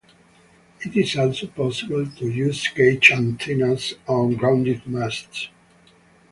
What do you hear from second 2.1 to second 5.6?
use cage antennas on grounded masts.